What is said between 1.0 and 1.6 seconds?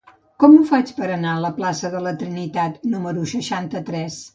per anar a la